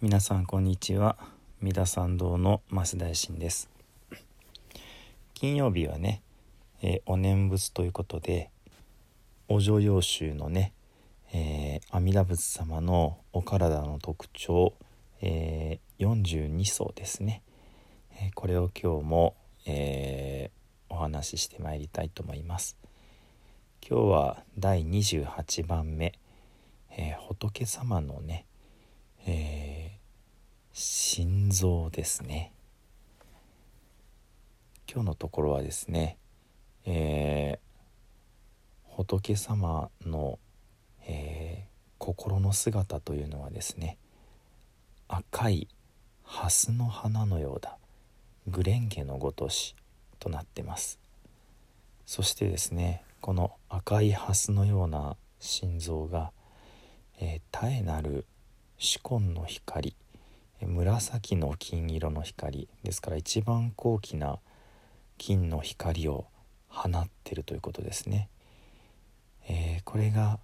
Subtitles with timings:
[0.00, 1.16] 皆さんこんにちは。
[1.60, 3.68] 三田参道の増大臣です。
[5.34, 6.22] 金曜日はね、
[6.80, 8.48] えー、お念仏ということで
[9.48, 10.72] お嬢養衆のね、
[11.32, 14.72] えー、阿弥陀仏様のお体の特徴、
[15.20, 17.42] えー、42層ですね、
[18.20, 19.34] えこれを今日も、
[19.66, 20.52] え
[20.88, 22.76] お話ししてまいりたいと思います。
[23.84, 26.12] 今日は第28番目、
[26.96, 28.46] え仏様のね、
[29.26, 29.87] え
[30.80, 32.52] 心臓ですね。
[34.88, 36.18] 今日のところはですね、
[36.84, 40.38] えー、仏様の、
[41.04, 43.98] えー、心の姿というのはですね
[45.08, 45.66] 赤い
[46.22, 47.76] 蓮の花のようだ
[48.46, 49.74] グレンゲのごとし
[50.20, 51.00] となってます。
[52.06, 56.30] そしてですねこの赤い蓮のような心臓が、
[57.18, 58.26] えー、絶えなる
[58.76, 59.96] 主根の光
[60.66, 64.38] 紫の金色の光ですから一番高貴な
[65.16, 66.26] 金の光を
[66.68, 68.28] 放ってるということですね。
[69.48, 70.38] えー、これが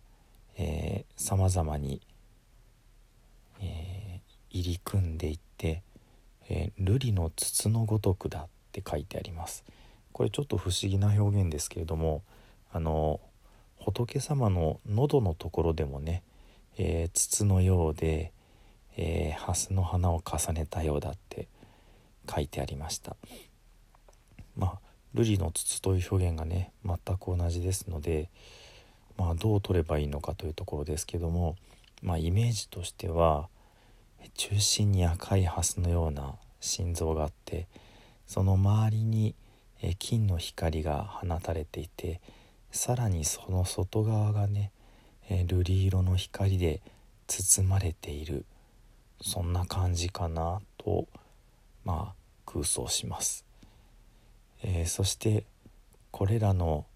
[1.16, 2.00] さまざまに、
[3.60, 5.82] えー、入り組んでいって、
[6.48, 9.64] えー、瑠璃の筒のごとくだって書いてあります。
[10.12, 12.22] これちょっと不思議な表現ですけれども
[12.72, 13.20] あの
[13.76, 16.22] 仏様の喉のところでもね、
[16.78, 18.32] えー、筒のようで、
[18.96, 21.48] えー、蓮の花を重ねたようだって
[22.32, 23.16] 書いてありました。
[24.56, 24.78] まあ
[25.14, 28.28] 瑠璃の筒という表現がね全く同じですので
[29.16, 31.56] まあどう取ればいいのかというところですけども
[32.02, 33.48] まあイメージとしては
[34.34, 37.66] 中心に赤い蓮のような心臓があって
[38.26, 39.34] その周りに
[39.98, 42.20] 金の光が放たれていて
[42.70, 44.70] さらにその外側がね
[45.28, 46.80] 瑠璃色の光で
[47.26, 48.44] 包まれている。
[49.20, 51.06] そんな感じかなと
[51.84, 52.14] まあ
[52.46, 53.44] 空想します、
[54.62, 55.44] えー、そして
[56.10, 56.86] これらの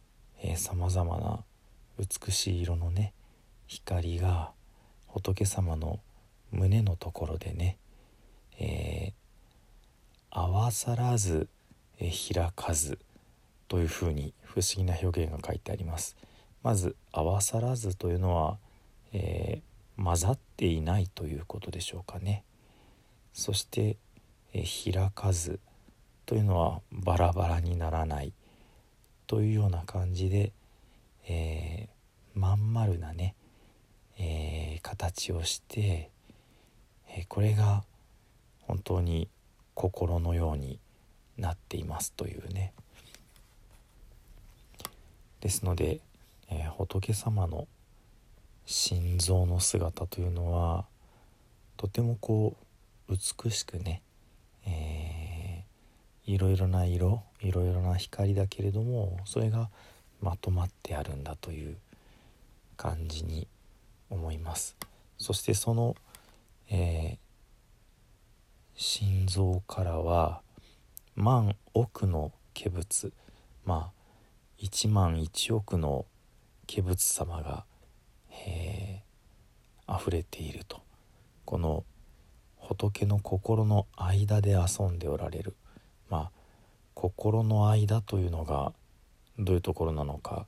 [0.57, 1.41] さまざまな
[1.99, 3.13] 美しい色のね
[3.67, 4.53] 光が
[5.07, 5.99] 仏様の
[6.53, 7.77] 胸のところでね、
[8.59, 11.49] えー、合わさらず、
[11.99, 12.99] えー、開かず
[13.67, 16.17] というふうに不思議な表現が書いてあります。
[16.63, 18.59] まず合わさらずというのは、
[19.13, 19.61] え
[20.03, 22.45] 混ざっていないということでしょうかね。
[23.33, 23.97] そして、
[24.53, 25.61] 開かず
[26.25, 28.33] というのはバラバラにならない
[29.27, 30.53] というような感じで、
[31.29, 33.35] えー、まん丸なね、
[34.19, 36.11] えー、形をして、
[37.11, 37.85] えー、これが
[38.63, 39.29] 本当に
[39.75, 40.79] 心のように
[41.37, 42.73] なっていますというね。
[45.41, 46.01] ですので、
[46.51, 47.69] え仏様の
[48.71, 50.85] 心臓の姿というのは
[51.79, 52.55] とてもこ
[53.09, 53.13] う
[53.43, 54.03] 美しくね、
[54.67, 59.71] えー、いろいろな色いろいろな光だけれどもそれが
[60.21, 61.79] まとまってあるんだという
[62.77, 63.49] 感じに
[64.11, 64.77] 思います。
[65.17, 65.97] そしてその、
[66.69, 67.19] えー、
[68.75, 70.43] 心臓からは
[71.17, 73.15] 万億の化仏
[73.65, 76.05] まあ1万1億の
[76.71, 77.65] 化仏様が
[78.47, 80.81] えー、溢れていると。
[81.45, 81.85] この
[82.57, 85.57] 仏の心の間で遊んでおられる。
[86.09, 86.39] まあ
[86.95, 88.73] 心の間というのが
[89.39, 90.47] どういうところなのか、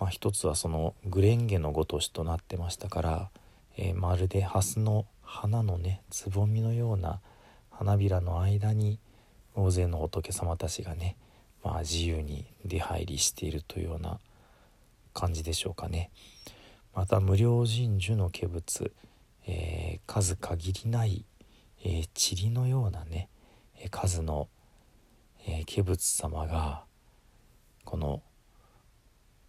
[0.00, 3.30] まあ、一つはそのグレンゲのごとしとなってましたから、
[3.76, 7.20] えー、まるで蓮の花のねつぼみのような
[7.70, 8.98] 花びらの間に
[9.54, 11.16] 大勢の仏様たちがね、
[11.62, 14.18] まあ、自由に出入りしているというような
[15.14, 16.10] 感じでしょうかね。
[16.98, 18.92] また無料人樹の化物、
[19.46, 21.24] えー、数限りない、
[21.84, 22.08] えー、
[22.42, 23.28] 塵のようなね
[23.92, 24.48] 数の、
[25.46, 26.82] えー、化仏様が
[27.84, 28.20] この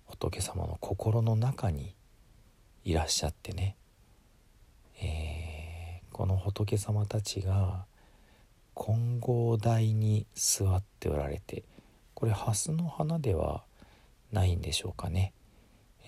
[0.05, 1.95] 仏様の心の中に
[2.83, 3.75] いらっしゃってね、
[5.01, 7.87] えー、この仏様たちが
[8.75, 11.63] 金剛台に座っておられて
[12.13, 13.63] これ蓮の花では
[14.31, 15.33] ないんでしょうかね。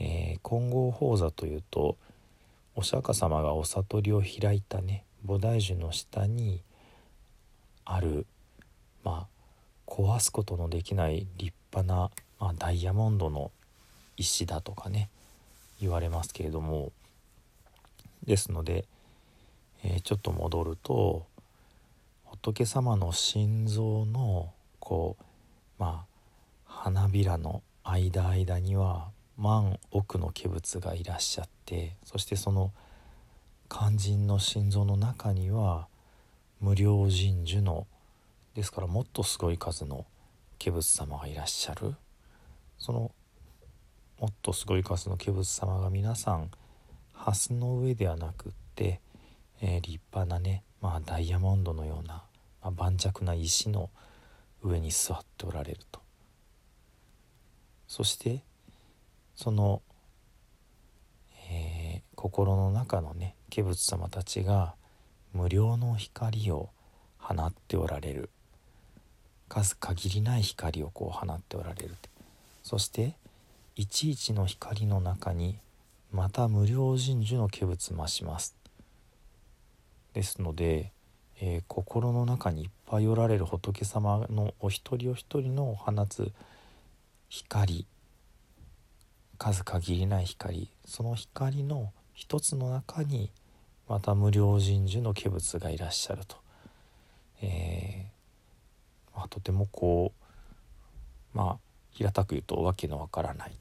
[0.03, 1.95] えー、金剛宝座というと
[2.73, 6.63] お釈迦様がお悟りを開いたね菩提樹の下に
[7.85, 8.25] ある
[9.03, 12.09] まあ壊すことのできない立派な、
[12.39, 13.51] まあ、ダイヤモンドの
[14.17, 15.09] 石だとかね
[15.79, 16.91] 言われますけれども
[18.25, 18.85] ですので、
[19.83, 21.27] えー、ちょっと戻ると
[22.25, 25.23] 仏様の心臓のこう
[25.77, 26.05] ま
[26.65, 29.09] あ花びらの間間には
[29.41, 32.71] 万億の化仏がいらっしゃってそしてその
[33.69, 35.87] 肝心の心臓の中には
[36.59, 37.87] 無量神樹の
[38.53, 40.05] ですからもっとすごい数の
[40.63, 41.95] 化仏様がいらっしゃる。
[42.77, 43.11] その
[44.19, 46.51] もっとすごい数の化仏様が皆さん
[47.13, 48.99] 蓮の上ではなくって、
[49.61, 52.23] えー、立派なね、まあ、ダイヤモンドのような、
[52.61, 53.89] まあ、盤石な石の
[54.61, 56.01] 上に座っておられると。
[57.87, 58.43] そして
[59.35, 59.81] その、
[61.49, 64.75] えー、心の中のね化仏様たちが
[65.33, 66.69] 無料の光を
[67.17, 68.29] 放っておられる。
[69.49, 71.95] 数限りない光をこう放っておられる。
[72.63, 73.15] そして
[73.75, 75.59] いちいちの光の中に
[76.11, 78.55] また無料神樹の化仏増します。
[80.13, 80.91] ですので、
[81.41, 86.31] えー、心の中にいっぱいおられる仏様のお一人お一人の放つ
[87.29, 87.85] 光
[89.41, 90.69] 数限りない光。
[90.85, 93.31] その光の一つの中に
[93.87, 96.37] また無料神樹の化仏がいらっしゃると、
[97.41, 100.13] えー、まあ、とてもこ
[101.33, 101.57] うまあ
[101.89, 103.57] 平たく言うとわけのわからない。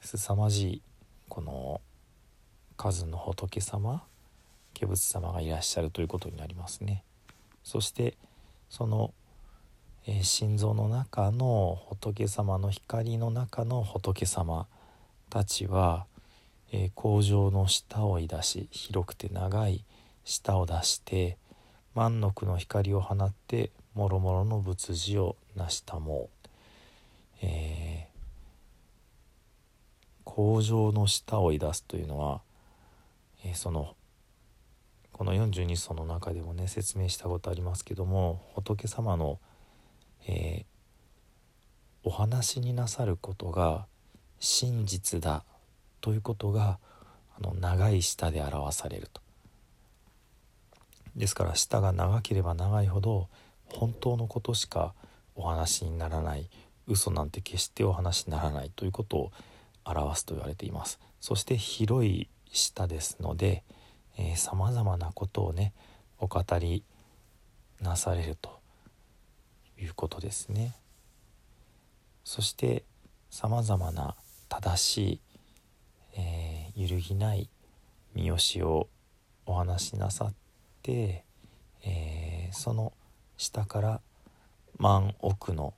[0.00, 0.82] 凄まじい
[1.28, 1.80] この
[2.76, 4.04] 数の仏様
[4.78, 7.02] 化仏様がいらっしゃるということになりますね。
[7.64, 8.16] そして
[8.68, 9.12] その、
[10.06, 14.68] えー、心臓の中の仏様の光の中の仏様
[15.30, 16.04] たちは、
[16.72, 19.84] えー、工場の下をいだし広くて長い
[20.24, 21.38] 舌を出して
[21.94, 26.48] 万の句の光を放ってもろもろの仏事を成したもう、
[27.42, 28.10] えー
[30.30, 32.40] 工場の下をいだすというのは、
[33.44, 33.96] えー、その
[35.10, 39.40] この42層の中でもね説明したことありますけども仏様の、
[40.28, 43.86] えー、お話になさることが
[44.40, 45.44] 真実だ
[46.00, 46.78] ということが
[47.38, 49.20] あの長い舌で表されると。
[51.14, 53.28] ですから舌が長ければ長いほど
[53.66, 54.94] 本当のことしか
[55.36, 56.48] お話にならない。
[56.86, 59.32] 嘘なんて決してお話にならないということを
[59.84, 60.98] 表すと言われています。
[61.20, 63.62] そして広い舌ですので
[64.36, 65.72] さまざまなことをね
[66.18, 66.82] お語り
[67.80, 68.60] なされると
[69.78, 70.74] いうことですね。
[72.24, 72.84] そして
[73.30, 74.16] さまざまな
[74.50, 75.20] 正しい、
[76.18, 77.48] えー、揺るぎない
[78.14, 78.88] 三好を
[79.46, 80.34] お話しなさっ
[80.82, 81.24] て、
[81.84, 82.92] えー、その
[83.36, 84.00] 下から
[84.76, 85.72] 万億の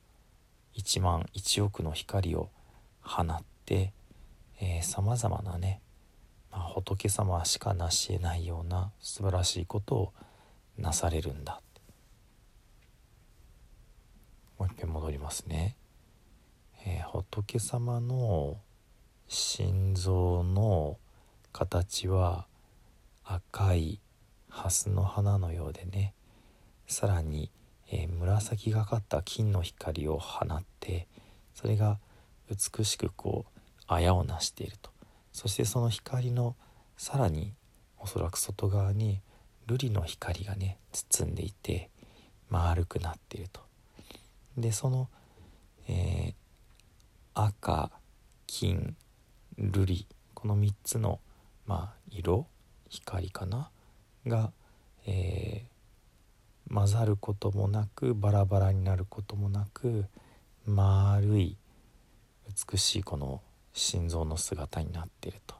[0.75, 2.49] 1万1億の光を
[3.01, 3.25] 放っ
[3.65, 3.93] て
[4.81, 5.81] さまざまなね、
[6.51, 10.13] まあ、仏様しか成し得ないような素晴らしいことを
[10.77, 11.61] なされるんだ
[14.57, 15.75] もう一遍戻りますね、
[16.85, 18.57] えー、仏様の
[19.27, 20.97] 心臓の
[21.51, 22.45] 形は
[23.23, 23.99] 赤い
[24.49, 26.13] 蓮の花のようでね。
[26.87, 27.49] さらに、
[27.91, 31.07] えー、紫がかった金の光を放って
[31.53, 31.99] それが
[32.49, 34.91] 美しくこう綾をなしていると。
[35.31, 36.55] そしてその光の
[36.97, 37.53] さらに
[37.97, 39.21] おそらく外側に
[39.67, 41.89] 瑠璃の光がね包んでいて
[42.49, 43.61] 丸くなっていると。
[44.57, 45.09] でその、
[45.87, 46.33] えー、
[47.35, 47.91] 赤
[48.47, 48.95] 金
[49.59, 50.07] 瑠璃。
[50.33, 51.19] この3つの、
[51.65, 52.47] まあ、色
[52.89, 53.71] 光かな？
[54.27, 54.51] が、
[55.05, 60.05] えー、混ざることもなくバラバラになることもなく
[60.65, 61.57] 丸い
[62.71, 63.41] 美しいこの
[63.73, 65.55] 心臓の姿になっていると。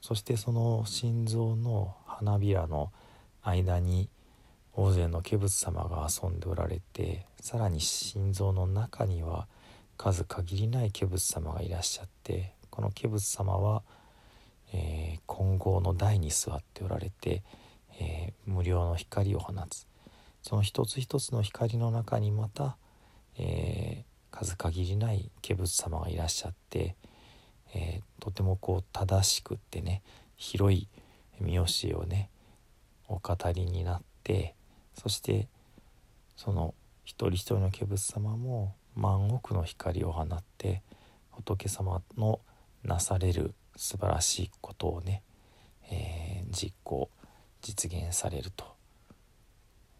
[0.00, 2.92] そしてその心臓の花びらの
[3.42, 4.08] 間に
[4.72, 9.48] 大勢の化仏様が遊んでおられてさらに心臓の中には
[9.98, 13.82] 数限りない化仏様がいらっしゃってこの化仏様は、
[14.72, 17.42] えー、金剛の台に座っておられて、
[18.00, 19.86] えー、無料の光を放つ。
[20.40, 22.78] その一つ一つの光の中にまた、
[23.36, 26.96] えー、数限りない化仏様がいらっしゃって
[27.74, 30.02] えー、とてもこう正しくってね
[30.36, 30.88] 広い
[31.40, 32.30] 三好をね
[33.08, 34.54] お語りになって
[34.94, 35.48] そして
[36.36, 36.74] その
[37.04, 40.82] 一人一人の化仏様も万億の光を放って
[41.30, 42.40] 仏様の
[42.82, 45.22] なされる素晴らしいことをね、
[45.90, 47.08] えー、実行
[47.62, 48.64] 実現されると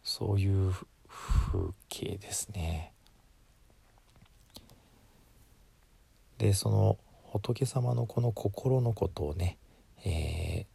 [0.02, 0.72] そういう
[1.08, 2.92] 風景ですね。
[6.38, 9.58] でその仏様のこの心のことをね、
[10.04, 10.66] え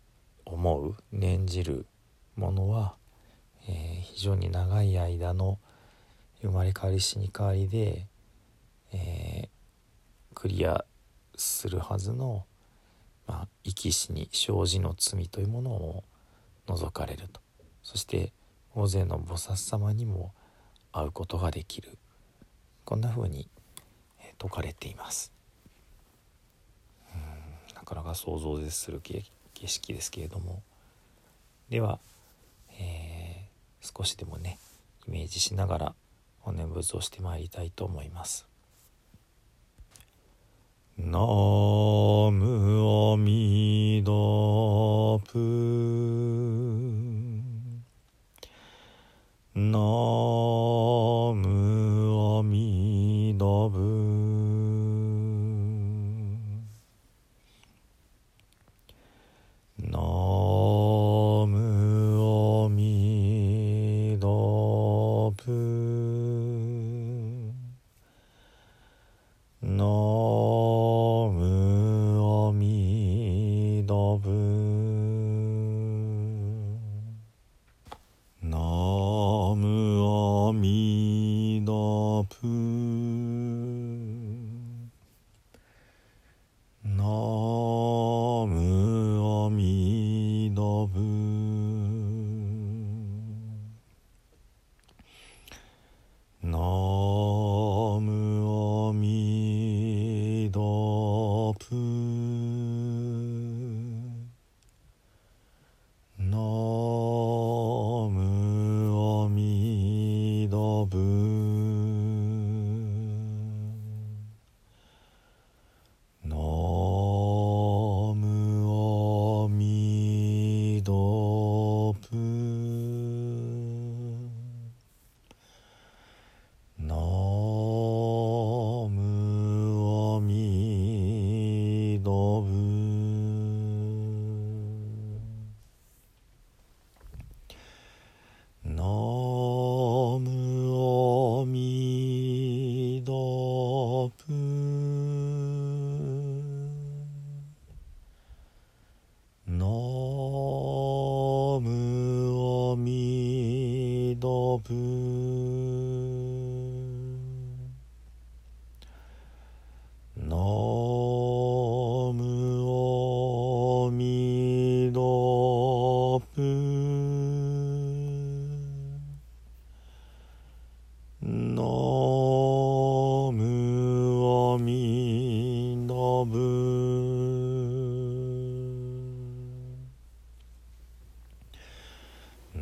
[0.46, 1.86] ー、思う念じる
[2.36, 2.96] ものは、
[3.68, 5.58] えー、非常に長い間の
[6.42, 8.06] 生まれ変わり死に変わりで、
[8.94, 10.86] えー、クリア
[11.36, 12.46] するはずの、
[13.28, 16.04] まあ、生き死に生じの罪というものを
[16.68, 17.42] 覗かれると。
[17.82, 18.32] そして
[18.76, 20.34] 大勢の菩薩様にも
[20.92, 21.98] 会うことができる。
[22.86, 23.50] こんな風に
[24.40, 25.32] 説かれています。
[27.76, 29.24] なかなか想像絶する景
[29.66, 30.64] 色ですけれども。
[31.70, 32.00] では、
[32.80, 34.60] えー、少しでもね
[35.08, 35.96] イメージしながら
[36.44, 38.53] お念仏をしてまいりたいと思います。
[40.96, 41.18] ナ
[42.32, 44.12] ムアミダ
[45.28, 45.40] プ
[49.56, 51.13] ナム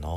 [0.01, 0.10] な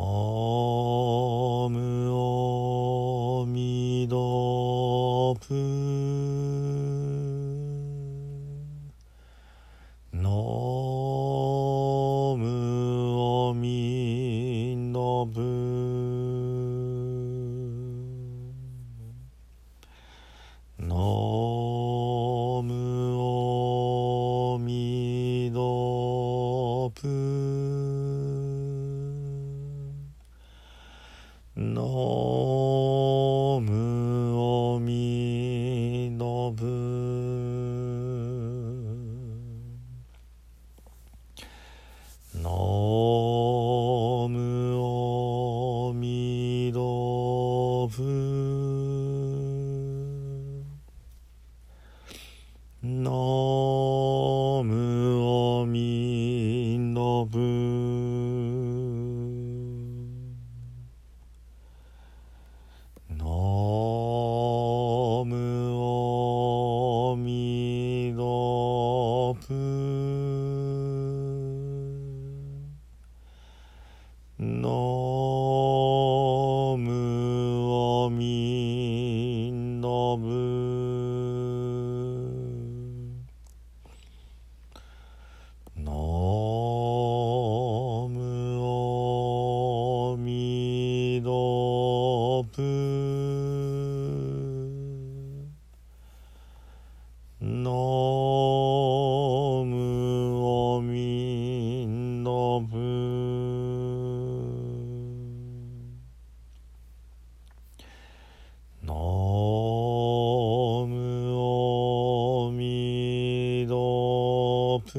[114.85, 114.99] altı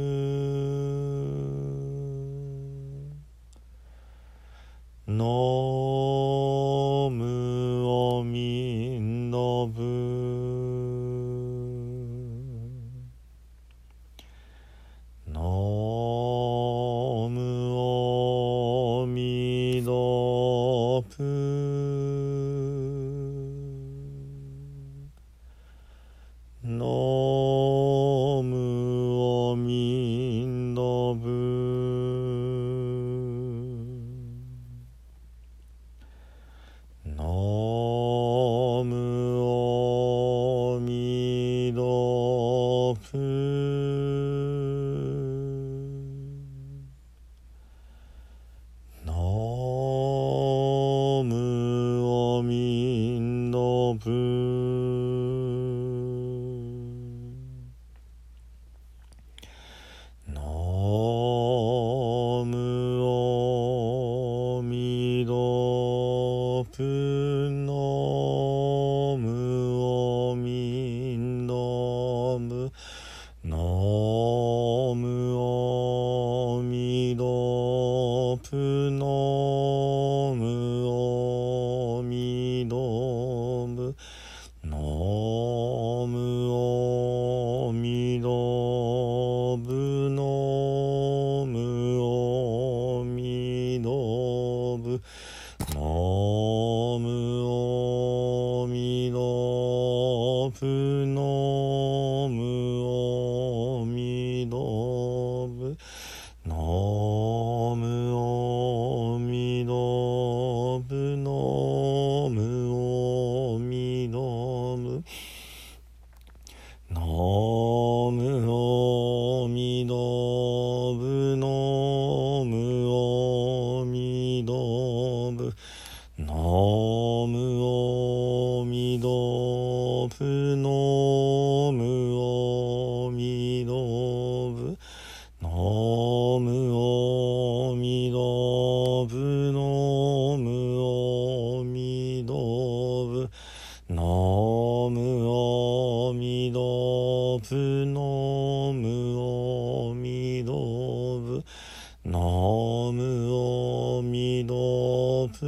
[152.07, 155.45] ナムオミドプ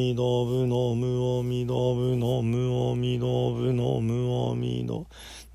[0.00, 5.06] みどぶのむおみどぶのむおみどぶのむおみど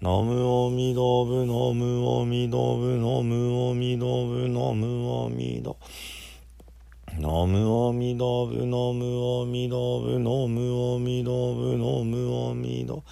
[0.03, 5.77] のむおみどぶのむおみどぶのむおみどぶのむおみど
[7.19, 13.03] のむおみどぶのむおみどぶのむおみどぶのむおみど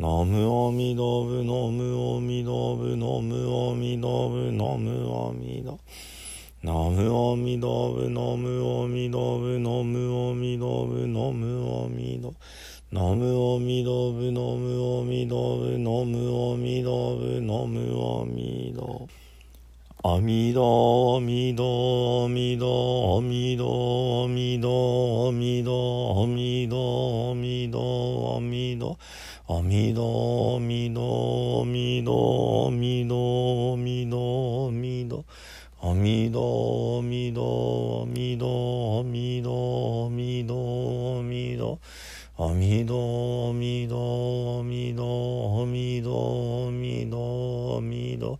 [0.00, 5.78] のむおみどぶのむおみどぶのむおみどぶのむおみど
[6.62, 12.34] のむおみどぶのむおみどぶのむおみどぶのむおみど
[12.92, 19.08] のむおみどぶのむおみどぶのむおみどぶのむおみど
[20.04, 25.82] あみどあみどあみどあみどあみどあみど
[26.22, 27.82] あみど
[28.38, 28.96] あみど
[29.50, 33.04] あみどあみどあみ
[35.08, 35.51] どあ
[35.84, 41.80] みどあみどあみどあみどあみどあみどあみど。
[42.38, 48.38] あみどあみどあみどあみどあみどあみど。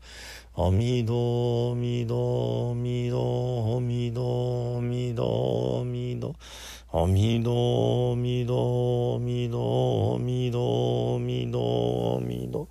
[0.54, 6.36] あみどあみどあみどあみどみどみど。
[7.08, 12.68] みどみどみどあみどみどみどみどみどみど。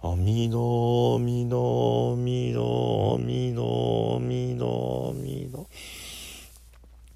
[0.00, 5.66] あみどみどみどみどみどみど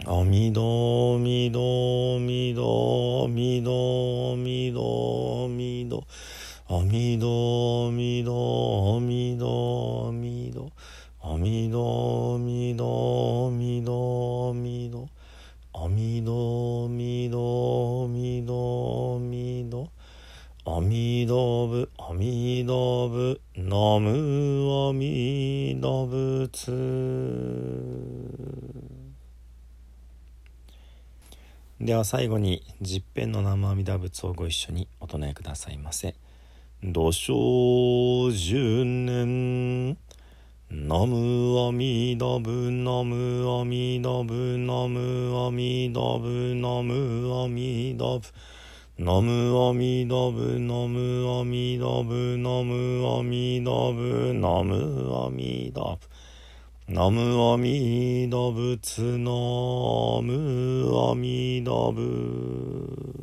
[0.04, 6.04] あみどみどみどみどみどみど
[6.70, 10.70] あみどみどみどみど
[11.20, 15.06] あみどみどみどみど
[15.74, 19.90] あみどみどみどみど
[20.64, 26.72] あみどぶあみどぶナムアミダ仏
[31.82, 36.14] では最後に十遍の南無阿弥陀仏をご一緒にお唱えくださいませ。
[36.80, 39.98] 土生十年。
[40.70, 48.30] ナムアミダブナムアミダブナムアミダブナムアミダブ
[48.98, 55.98] ナムアミダブナムアミダブナムアミダブナムアミダブ
[56.92, 59.30] ナムアミダブツナ
[60.20, 63.21] ムアミダブ